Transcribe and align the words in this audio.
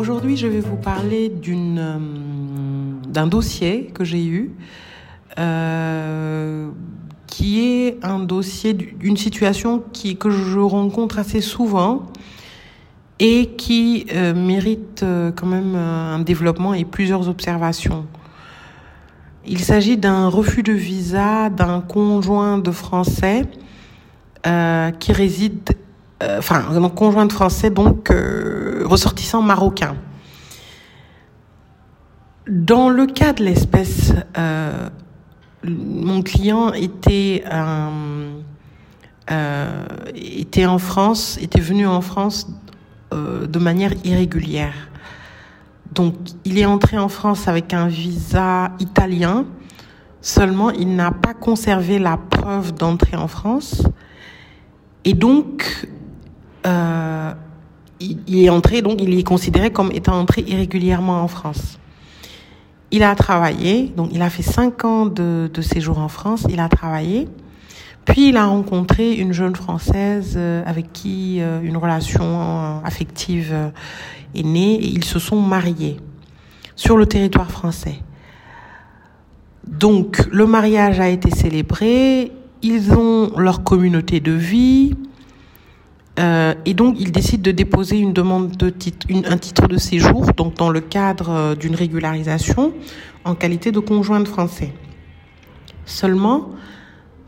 Aujourd'hui, 0.00 0.38
je 0.38 0.46
vais 0.46 0.60
vous 0.60 0.78
parler 0.78 1.30
euh, 1.46 1.98
d'un 3.06 3.26
dossier 3.26 3.90
que 3.92 4.02
j'ai 4.02 4.24
eu, 4.24 4.50
euh, 5.38 6.70
qui 7.26 7.60
est 7.60 7.98
un 8.02 8.18
dossier 8.20 8.72
d'une 8.72 9.18
situation 9.18 9.84
qui, 9.92 10.16
que 10.16 10.30
je 10.30 10.58
rencontre 10.58 11.18
assez 11.18 11.42
souvent 11.42 12.06
et 13.18 13.50
qui 13.58 14.06
euh, 14.14 14.32
mérite 14.32 15.04
quand 15.36 15.46
même 15.46 15.74
un 15.74 16.20
développement 16.20 16.72
et 16.72 16.86
plusieurs 16.86 17.28
observations. 17.28 18.06
Il 19.46 19.58
s'agit 19.58 19.98
d'un 19.98 20.28
refus 20.28 20.62
de 20.62 20.72
visa 20.72 21.50
d'un 21.50 21.82
conjoint 21.82 22.56
de 22.56 22.70
Français 22.70 23.42
qui 24.42 25.12
réside 25.12 25.68
euh, 26.22 26.38
enfin, 26.38 26.62
mon 26.72 26.90
conjoint 26.90 27.24
de 27.26 27.32
français, 27.32 27.70
donc 27.70 28.10
euh, 28.10 28.82
ressortissant 28.84 29.40
marocain. 29.40 29.96
Dans 32.46 32.90
le 32.90 33.06
cas 33.06 33.32
de 33.32 33.44
l'espèce, 33.44 34.12
euh, 34.36 34.88
mon 35.64 36.22
client 36.22 36.72
était 36.72 37.44
était 40.14 40.66
en 40.66 40.78
France, 40.78 41.38
était 41.40 41.60
venu 41.60 41.86
en 41.86 42.00
France 42.00 42.48
de 43.12 43.58
manière 43.58 43.92
irrégulière. 44.04 44.74
Donc, 45.94 46.14
il 46.44 46.58
est 46.58 46.64
entré 46.64 46.98
en 46.98 47.08
France 47.08 47.46
avec 47.46 47.72
un 47.72 47.86
visa 47.86 48.72
italien. 48.80 49.44
Seulement, 50.20 50.70
il 50.70 50.96
n'a 50.96 51.12
pas 51.12 51.34
conservé 51.34 52.00
la 52.00 52.16
preuve 52.16 52.74
d'entrée 52.74 53.16
en 53.16 53.28
France. 53.28 53.82
Et 55.04 55.14
donc, 55.14 55.86
euh, 56.66 57.32
il, 58.00 58.44
est 58.44 58.50
entré, 58.50 58.82
donc 58.82 59.00
il 59.00 59.18
est 59.18 59.22
considéré 59.22 59.70
comme 59.70 59.90
étant 59.92 60.18
entré 60.18 60.42
irrégulièrement 60.46 61.22
en 61.22 61.28
France. 61.28 61.78
Il 62.90 63.02
a 63.02 63.14
travaillé, 63.14 63.92
donc 63.96 64.10
il 64.12 64.22
a 64.22 64.30
fait 64.30 64.42
cinq 64.42 64.84
ans 64.84 65.06
de, 65.06 65.50
séjour 65.60 65.98
en 65.98 66.08
France, 66.08 66.46
il 66.48 66.60
a 66.60 66.68
travaillé, 66.68 67.28
puis 68.04 68.30
il 68.30 68.36
a 68.36 68.46
rencontré 68.46 69.14
une 69.14 69.32
jeune 69.32 69.54
Française 69.54 70.34
euh, 70.36 70.62
avec 70.66 70.92
qui 70.92 71.40
euh, 71.40 71.60
une 71.62 71.76
relation 71.76 72.80
affective 72.84 73.54
est 74.34 74.42
née 74.42 74.74
et 74.74 74.86
ils 74.86 75.04
se 75.04 75.18
sont 75.18 75.40
mariés 75.40 75.98
sur 76.74 76.96
le 76.96 77.06
territoire 77.06 77.50
français. 77.50 78.00
Donc 79.66 80.26
le 80.32 80.46
mariage 80.46 80.98
a 80.98 81.08
été 81.08 81.30
célébré, 81.30 82.32
ils 82.62 82.92
ont 82.92 83.38
leur 83.38 83.62
communauté 83.62 84.20
de 84.20 84.32
vie, 84.32 84.94
euh, 86.18 86.54
et 86.66 86.74
donc, 86.74 86.96
il 86.98 87.12
décide 87.12 87.42
de 87.42 87.50
déposer 87.50 87.98
une 87.98 88.12
demande 88.12 88.56
de 88.56 88.68
titre, 88.68 89.06
un 89.10 89.38
titre 89.38 89.68
de 89.68 89.78
séjour, 89.78 90.32
donc 90.32 90.54
dans 90.56 90.70
le 90.70 90.80
cadre 90.80 91.30
euh, 91.30 91.54
d'une 91.54 91.74
régularisation, 91.74 92.72
en 93.24 93.34
qualité 93.34 93.70
de 93.72 93.78
conjoint 93.78 94.20
de 94.20 94.28
français. 94.28 94.72
Seulement, 95.86 96.50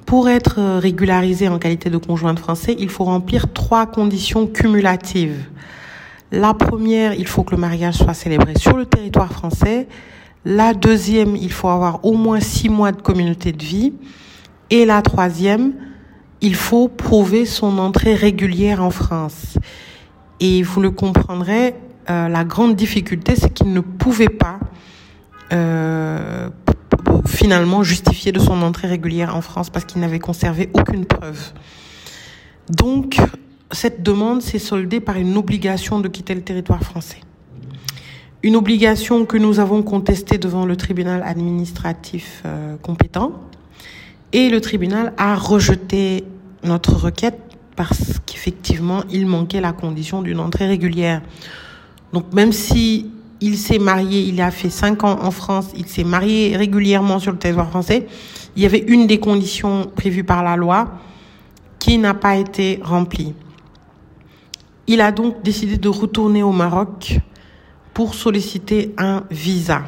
pour 0.05 0.29
être 0.29 0.57
euh, 0.59 0.79
régularisé 0.79 1.49
en 1.49 1.59
qualité 1.59 1.91
de 1.91 1.97
conjoint 1.97 2.35
de 2.35 2.41
français, 2.41 2.77
il 2.79 2.89
faut 2.89 3.05
remplir 3.05 3.53
trois 3.53 3.87
conditions 3.87 4.47
cumulatives. 4.47 5.45
La 6.33 6.55
première, 6.55 7.15
il 7.15 7.27
faut 7.27 7.45
que 7.45 7.53
le 7.53 7.61
mariage 7.61 7.97
soit 7.97 8.15
célébré 8.15 8.55
sur 8.57 8.77
le 8.77 8.87
territoire 8.87 9.33
français. 9.33 9.87
La 10.45 10.75
deuxième, 10.75 11.37
il 11.37 11.53
faut 11.53 11.69
avoir 11.69 12.05
au 12.05 12.15
moins 12.15 12.41
six 12.41 12.69
mois 12.69 12.91
de 12.91 13.01
communauté 13.01 13.53
de 13.53 13.63
vie. 13.63 13.93
Et 14.71 14.85
la 14.87 15.03
troisième, 15.03 15.75
il 16.43 16.57
faut 16.57 16.89
prouver 16.89 17.47
son 17.47 17.79
entrée 17.79 18.15
régulière 18.15 18.83
en 18.83 18.91
France. 18.91 19.57
Et 20.41 20.63
vous 20.63 20.81
le 20.81 20.91
comprendrez, 20.91 21.75
euh, 22.11 22.29
la 22.29 22.45
grande 22.45 22.75
difficulté, 22.75 23.37
c'est 23.37 23.55
qu'il 23.55 23.73
ne 23.73 23.81
pouvait 23.81 24.29
pas 24.29 24.59
euh, 25.53 26.51
finalement 27.27 27.85
justifier 27.85 28.33
de 28.33 28.41
son 28.41 28.61
entrée 28.63 28.89
régulière 28.89 29.37
en 29.37 29.41
France 29.41 29.71
parce 29.71 29.85
qu'il 29.85 30.01
n'avait 30.01 30.19
conservé 30.19 30.69
aucune 30.75 31.05
preuve. 31.05 31.53
Donc, 32.69 33.19
cette 33.71 34.03
demande 34.03 34.43
s'est 34.43 34.59
soldée 34.59 34.99
par 34.99 35.17
une 35.17 35.37
obligation 35.37 36.01
de 36.01 36.09
quitter 36.09 36.35
le 36.35 36.43
territoire 36.43 36.83
français. 36.83 37.21
Une 38.43 38.57
obligation 38.57 39.25
que 39.27 39.37
nous 39.37 39.61
avons 39.61 39.85
contestée 39.85 40.39
devant 40.39 40.67
le 40.67 40.75
tribunal 40.75 41.23
administratif 41.25 42.43
euh, 42.45 42.77
compétent. 42.83 43.33
Et 44.33 44.49
le 44.49 44.61
tribunal 44.61 45.13
a 45.19 45.37
rejeté 45.37 46.25
notre 46.65 46.95
requête 46.95 47.39
parce 47.77 48.21
qu'effectivement, 48.27 49.03
il 49.11 49.27
manquait 49.27 49.61
la 49.61 49.73
condition 49.73 50.23
d'une 50.23 50.41
entrée 50.41 50.67
régulière. 50.67 51.23
Donc 52.13 52.33
même 52.33 52.53
si 52.53 53.11
il 53.41 53.59
s'est 53.59 53.79
marié, 53.79 54.21
il 54.21 54.41
a 54.41 54.51
fait 54.51 54.71
cinq 54.71 55.05
ans 55.05 55.19
en 55.23 55.31
France, 55.31 55.69
il 55.77 55.87
s'est 55.87 56.05
marié 56.05 56.57
régulièrement 56.57 57.19
sur 57.19 57.33
le 57.33 57.39
territoire 57.39 57.71
français, 57.71 58.07
il 58.55 58.63
y 58.63 58.67
avait 58.67 58.85
une 58.87 59.07
des 59.07 59.19
conditions 59.19 59.91
prévues 59.97 60.25
par 60.25 60.45
la 60.45 60.57
loi 60.57 60.93
qui 61.79 61.99
n'a 61.99 62.15
pas 62.15 62.37
été 62.37 62.79
remplie. 62.83 63.35
Il 64.87 65.01
a 65.01 65.11
donc 65.11 65.43
décidé 65.43 65.79
de 65.79 65.89
retourner 65.89 66.43
au 66.43 66.53
Maroc 66.53 67.19
pour 67.95 68.15
solliciter 68.15 68.95
un 68.99 69.25
visa. 69.31 69.83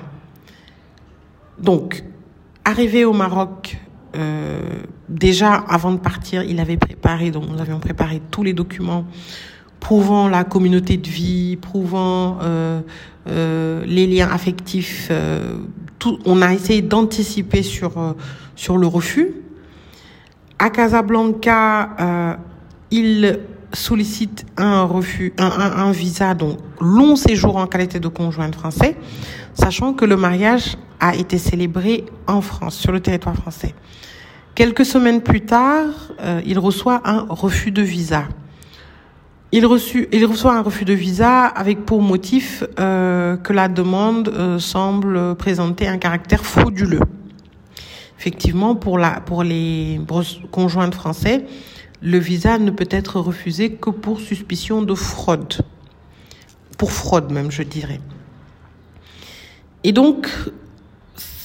Donc, 1.59 2.03
arrivé 2.65 3.05
au 3.05 3.13
Maroc, 3.13 3.79
euh, 4.17 4.61
déjà 5.09 5.53
avant 5.55 5.93
de 5.93 5.99
partir, 5.99 6.43
il 6.43 6.61
avait 6.61 6.77
préparé, 6.77 7.31
donc 7.31 7.49
nous 7.49 7.61
avions 7.61 7.81
préparé 7.81 8.23
tous 8.31 8.43
les 8.43 8.53
documents 8.53 9.07
prouvant 9.81 10.29
la 10.29 10.45
communauté 10.45 10.97
de 10.97 11.09
vie, 11.09 11.57
prouvant 11.57 12.39
euh, 12.43 12.81
euh, 13.29 13.85
les 13.87 14.07
liens 14.07 14.31
affectifs. 14.31 15.11
On 16.25 16.43
a 16.43 16.53
essayé 16.53 16.83
d'anticiper 16.83 17.63
sur 17.63 18.15
sur 18.57 18.77
le 18.77 18.87
refus. 18.87 19.33
À 20.59 20.71
Casablanca, 20.71 22.39
il 22.91 23.41
sollicite 23.75 24.47
un 24.57 24.83
refus, 24.85 25.33
un, 25.39 25.49
un, 25.49 25.91
visa, 25.93 26.35
donc 26.35 26.59
long 26.81 27.17
séjour 27.17 27.57
en 27.57 27.67
qualité 27.67 28.01
de 28.01 28.09
conjoint 28.09 28.51
français, 28.53 28.97
sachant 29.55 29.95
que 29.95 30.05
le 30.05 30.17
mariage 30.17 30.77
a 31.01 31.15
été 31.15 31.39
célébré 31.39 32.05
en 32.27 32.41
France, 32.41 32.77
sur 32.77 32.93
le 32.93 33.01
territoire 33.01 33.37
français. 33.37 33.75
Quelques 34.55 34.85
semaines 34.85 35.21
plus 35.21 35.41
tard, 35.41 36.13
euh, 36.21 36.41
il 36.47 36.59
reçoit 36.59 37.03
un 37.05 37.27
refus 37.29 37.73
de 37.73 37.83
visa. 37.83 38.25
Il, 39.51 39.67
il 40.13 40.27
reçoit 40.27 40.55
un 40.55 40.63
refus 40.63 40.85
de 40.85 40.93
visa 40.93 41.47
avec 41.47 41.85
pour 41.85 42.03
motif 42.03 42.65
euh, 42.79 43.37
que 43.37 43.53
la 43.53 43.69
demande 43.69 44.29
euh, 44.29 44.59
semble 44.59 45.35
présenter 45.37 45.87
un 45.89 45.99
caractère 45.99 46.45
frauduleux. 46.45 47.01
Effectivement, 48.19 48.75
pour, 48.75 48.97
la, 48.97 49.21
pour 49.21 49.43
les 49.43 50.01
conjoints 50.51 50.91
français, 50.91 51.47
le 52.05 52.19
visa 52.19 52.59
ne 52.59 52.71
peut 52.71 52.89
être 52.91 53.19
refusé 53.19 53.73
que 53.73 53.89
pour 53.89 54.21
suspicion 54.21 54.83
de 54.83 54.95
fraude. 54.95 55.55
Pour 56.77 56.93
fraude 56.93 57.33
même, 57.33 57.51
je 57.51 57.63
dirais. 57.63 57.99
Et 59.85 59.93
donc, 59.93 60.29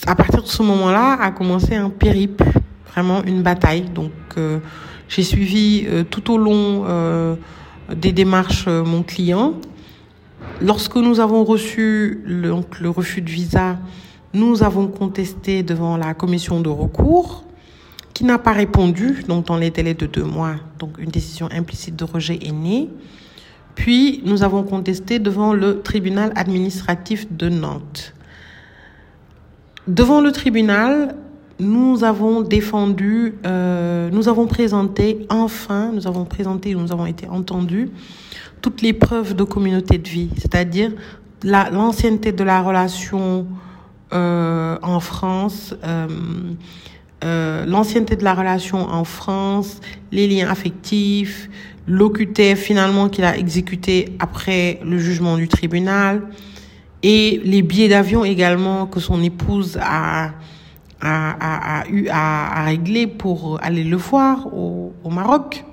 à 0.05 0.15
partir 0.15 0.43
de 0.43 0.47
ce 0.47 0.61
moment-là, 0.63 1.13
a 1.21 1.31
commencé 1.31 1.75
un 1.75 1.89
périple 1.89 2.43
vraiment 2.91 3.23
une 3.23 3.41
bataille. 3.41 3.83
Donc 3.89 4.11
euh, 4.37 4.59
j'ai 5.07 5.23
suivi 5.23 5.85
euh, 5.87 6.03
tout 6.03 6.29
au 6.29 6.37
long 6.37 6.83
euh, 6.87 7.35
des 7.95 8.11
démarches 8.11 8.67
mon 8.67 9.01
client. 9.03 9.53
Lorsque 10.61 10.97
nous 10.97 11.21
avons 11.21 11.45
reçu 11.45 12.21
donc, 12.27 12.81
le 12.81 12.89
refus 12.89 13.21
de 13.21 13.29
visa, 13.29 13.77
nous 14.33 14.61
avons 14.61 14.87
contesté 14.87 15.63
devant 15.63 15.95
la 15.95 16.13
commission 16.13 16.59
de 16.59 16.69
recours 16.69 17.45
qui 18.19 18.25
n'a 18.25 18.37
pas 18.37 18.51
répondu, 18.51 19.23
donc 19.29 19.45
dans 19.45 19.55
les 19.55 19.69
délais 19.69 19.93
de 19.93 20.05
deux 20.05 20.25
mois, 20.25 20.55
donc 20.77 20.97
une 20.97 21.09
décision 21.09 21.47
implicite 21.53 21.95
de 21.95 22.03
rejet 22.03 22.37
est 22.45 22.51
née. 22.51 22.89
Puis 23.75 24.21
nous 24.25 24.43
avons 24.43 24.63
contesté 24.63 25.19
devant 25.19 25.53
le 25.53 25.79
tribunal 25.79 26.33
administratif 26.35 27.31
de 27.31 27.47
Nantes. 27.47 28.13
Devant 29.87 30.19
le 30.19 30.33
tribunal, 30.33 31.15
nous 31.61 32.03
avons 32.03 32.41
défendu, 32.41 33.35
euh, 33.45 34.09
nous 34.11 34.27
avons 34.27 34.47
présenté, 34.47 35.25
enfin, 35.29 35.93
nous 35.93 36.05
avons 36.05 36.25
présenté, 36.25 36.75
nous 36.75 36.91
avons 36.91 37.05
été 37.05 37.25
entendus 37.25 37.89
toutes 38.59 38.81
les 38.81 38.91
preuves 38.91 39.33
de 39.33 39.45
communauté 39.45 39.97
de 39.97 40.09
vie, 40.09 40.29
c'est-à-dire 40.35 40.91
l'ancienneté 41.45 42.33
de 42.33 42.43
la 42.43 42.61
relation 42.61 43.47
euh, 44.11 44.77
en 44.81 44.99
France, 44.99 45.73
euh, 45.85 46.07
euh, 47.23 47.65
l'ancienneté 47.65 48.15
de 48.15 48.23
la 48.23 48.33
relation 48.33 48.79
en 48.79 49.03
France, 49.03 49.81
les 50.11 50.27
liens 50.27 50.49
affectifs, 50.49 51.49
l'OQTF 51.87 52.57
finalement 52.57 53.09
qu'il 53.09 53.25
a 53.25 53.37
exécuté 53.37 54.15
après 54.19 54.79
le 54.85 54.97
jugement 54.99 55.37
du 55.37 55.47
tribunal 55.47 56.21
et 57.03 57.41
les 57.43 57.61
billets 57.61 57.89
d'avion 57.89 58.23
également 58.23 58.85
que 58.85 58.99
son 58.99 59.21
épouse 59.21 59.77
a, 59.81 60.31
a, 61.01 61.81
a, 61.81 61.87
eu 61.89 62.07
à, 62.09 62.63
régler 62.63 63.07
pour 63.07 63.59
aller 63.61 63.83
le 63.83 63.97
voir 63.97 64.47
au, 64.53 64.93
au 65.03 65.09
Maroc. 65.09 65.65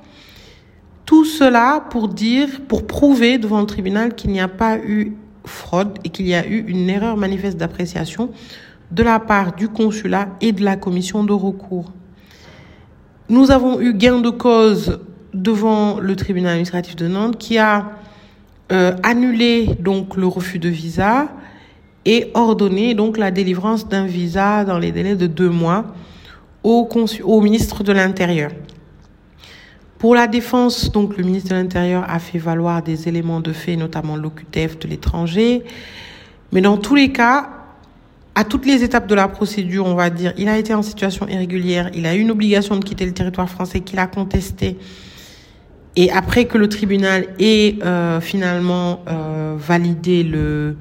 Tout 1.04 1.24
cela 1.24 1.84
pour 1.90 2.08
dire, 2.08 2.62
pour 2.66 2.86
prouver 2.86 3.38
devant 3.38 3.60
le 3.60 3.66
tribunal 3.66 4.14
qu'il 4.14 4.30
n'y 4.30 4.40
a 4.40 4.48
pas 4.48 4.78
eu 4.78 5.12
fraude 5.44 5.98
et 6.02 6.08
qu'il 6.08 6.26
y 6.26 6.34
a 6.34 6.44
eu 6.46 6.64
une 6.66 6.90
erreur 6.90 7.16
manifeste 7.16 7.56
d'appréciation 7.56 8.30
de 8.90 9.02
la 9.02 9.18
part 9.18 9.54
du 9.54 9.68
consulat 9.68 10.28
et 10.40 10.52
de 10.52 10.62
la 10.64 10.76
commission 10.76 11.24
de 11.24 11.32
recours. 11.32 11.92
Nous 13.28 13.50
avons 13.50 13.80
eu 13.80 13.92
gain 13.94 14.20
de 14.20 14.30
cause 14.30 15.00
devant 15.34 15.98
le 15.98 16.16
tribunal 16.16 16.52
administratif 16.52 16.96
de 16.96 17.08
Nantes 17.08 17.38
qui 17.38 17.58
a 17.58 17.90
euh, 18.72 18.96
annulé 19.02 19.70
donc 19.80 20.16
le 20.16 20.26
refus 20.26 20.58
de 20.58 20.68
visa 20.68 21.28
et 22.04 22.30
ordonné 22.34 22.94
donc 22.94 23.18
la 23.18 23.30
délivrance 23.30 23.88
d'un 23.88 24.06
visa 24.06 24.64
dans 24.64 24.78
les 24.78 24.92
délais 24.92 25.16
de 25.16 25.26
deux 25.26 25.50
mois 25.50 25.86
au, 26.62 27.40
ministre 27.40 27.84
de 27.84 27.92
l'Intérieur. 27.92 28.50
Pour 29.98 30.14
la 30.14 30.26
défense, 30.26 30.90
donc 30.90 31.16
le 31.16 31.24
ministre 31.24 31.50
de 31.50 31.54
l'Intérieur 31.54 32.04
a 32.08 32.18
fait 32.18 32.38
valoir 32.38 32.82
des 32.82 33.08
éléments 33.08 33.40
de 33.40 33.52
fait, 33.52 33.76
notamment 33.76 34.16
l'OQTF 34.16 34.78
de 34.80 34.88
l'étranger. 34.88 35.64
Mais 36.52 36.60
dans 36.60 36.76
tous 36.76 36.94
les 36.94 37.12
cas, 37.12 37.50
à 38.36 38.44
toutes 38.44 38.66
les 38.66 38.84
étapes 38.84 39.06
de 39.06 39.14
la 39.14 39.28
procédure, 39.28 39.86
on 39.86 39.94
va 39.94 40.10
dire, 40.10 40.34
il 40.36 40.46
a 40.50 40.58
été 40.58 40.74
en 40.74 40.82
situation 40.82 41.26
irrégulière, 41.26 41.90
il 41.94 42.04
a 42.04 42.14
eu 42.14 42.20
une 42.20 42.30
obligation 42.30 42.76
de 42.76 42.84
quitter 42.84 43.06
le 43.06 43.12
territoire 43.12 43.48
français 43.48 43.80
qu'il 43.80 43.98
a 43.98 44.06
contesté. 44.06 44.76
Et 45.96 46.10
après 46.10 46.44
que 46.44 46.58
le 46.58 46.68
tribunal 46.68 47.28
ait 47.38 47.76
euh, 47.82 48.20
finalement 48.20 49.00
euh, 49.08 49.54
validé 49.56 50.22
le, 50.22 50.76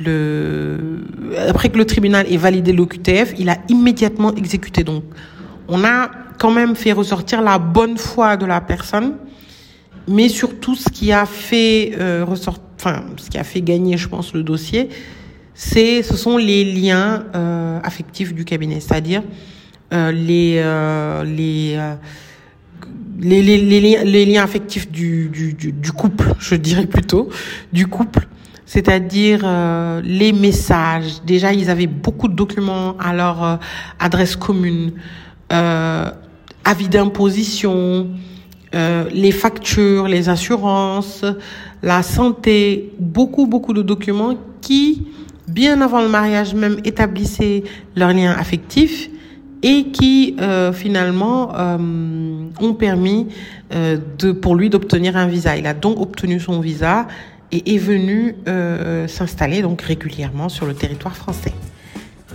le, 0.00 1.04
après 1.46 1.68
que 1.68 1.76
le 1.76 1.84
tribunal 1.84 2.24
ait 2.32 2.38
validé 2.38 2.72
l'OQTF, 2.72 3.34
il 3.38 3.50
a 3.50 3.58
immédiatement 3.68 4.34
exécuté. 4.34 4.82
Donc, 4.82 5.04
on 5.68 5.84
a 5.84 6.10
quand 6.38 6.50
même 6.50 6.74
fait 6.74 6.92
ressortir 6.92 7.42
la 7.42 7.58
bonne 7.58 7.98
foi 7.98 8.38
de 8.38 8.46
la 8.46 8.62
personne, 8.62 9.16
mais 10.08 10.30
surtout 10.30 10.74
ce 10.74 10.88
qui 10.88 11.12
a 11.12 11.26
fait 11.26 11.92
euh, 12.00 12.24
ressortir, 12.26 12.64
enfin, 12.76 13.04
ce 13.18 13.28
qui 13.28 13.36
a 13.36 13.44
fait 13.44 13.60
gagner, 13.60 13.98
je 13.98 14.08
pense, 14.08 14.32
le 14.32 14.42
dossier, 14.42 14.88
c'est, 15.60 16.04
ce 16.04 16.16
sont 16.16 16.36
les 16.36 16.64
liens 16.64 17.24
euh, 17.34 17.80
affectifs 17.82 18.32
du 18.32 18.44
cabinet, 18.44 18.78
c'est-à-dire 18.78 19.24
euh, 19.92 20.12
les, 20.12 20.54
euh, 20.58 21.24
les, 21.24 21.74
euh, 21.76 21.96
les, 23.18 23.42
les, 23.42 23.58
les, 23.58 24.04
les, 24.04 24.24
liens 24.24 24.44
affectifs 24.44 24.88
du, 24.88 25.28
du, 25.28 25.54
du, 25.54 25.72
du, 25.72 25.90
couple, 25.90 26.32
je 26.38 26.54
dirais 26.54 26.86
plutôt, 26.86 27.28
du 27.72 27.88
couple, 27.88 28.28
c'est-à-dire 28.66 29.40
euh, 29.42 30.00
les 30.04 30.32
messages. 30.32 31.24
Déjà, 31.26 31.52
ils 31.52 31.70
avaient 31.70 31.88
beaucoup 31.88 32.28
de 32.28 32.34
documents 32.34 32.96
à 32.96 33.12
leur 33.12 33.58
adresse 33.98 34.36
commune, 34.36 34.92
avis 35.50 36.88
d'imposition, 36.88 38.10
les 38.72 39.32
factures, 39.32 40.06
les 40.06 40.28
assurances, 40.28 41.24
la 41.82 42.04
santé, 42.04 42.92
beaucoup, 43.00 43.48
beaucoup 43.48 43.72
de 43.72 43.82
documents 43.82 44.36
qui 44.60 45.08
bien 45.48 45.80
avant 45.80 46.00
le 46.00 46.08
mariage 46.08 46.54
même, 46.54 46.78
établissaient 46.84 47.64
leur 47.96 48.12
lien 48.12 48.32
affectif 48.32 49.10
et 49.62 49.86
qui 49.90 50.36
euh, 50.40 50.72
finalement 50.72 51.52
euh, 51.56 51.76
ont 52.60 52.74
permis 52.74 53.28
euh, 53.74 53.98
de, 54.18 54.32
pour 54.32 54.54
lui 54.54 54.70
d'obtenir 54.70 55.16
un 55.16 55.26
visa. 55.26 55.56
Il 55.56 55.66
a 55.66 55.74
donc 55.74 56.00
obtenu 56.00 56.38
son 56.38 56.60
visa 56.60 57.08
et 57.50 57.74
est 57.74 57.78
venu 57.78 58.36
euh, 58.46 59.08
s'installer 59.08 59.62
donc 59.62 59.82
régulièrement 59.82 60.48
sur 60.48 60.66
le 60.66 60.74
territoire 60.74 61.16
français. 61.16 61.52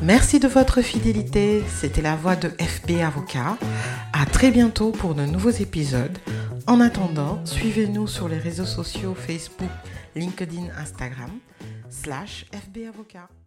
Merci 0.02 0.40
de 0.40 0.48
votre 0.48 0.82
fidélité. 0.82 1.64
C'était 1.68 2.02
la 2.02 2.16
voix 2.16 2.36
de 2.36 2.50
FB 2.50 3.02
Avocat. 3.06 3.58
À 4.12 4.26
très 4.26 4.52
bientôt 4.52 4.92
pour 4.92 5.16
de 5.16 5.24
nouveaux 5.24 5.50
épisodes. 5.50 6.18
En 6.68 6.82
attendant, 6.82 7.40
suivez-nous 7.46 8.08
sur 8.08 8.28
les 8.28 8.38
réseaux 8.38 8.66
sociaux 8.66 9.16
Facebook, 9.16 9.70
LinkedIn, 10.16 10.64
Instagram 10.78 11.30
slash 11.94 12.46
FB 12.52 12.88
Avocat. 12.88 13.43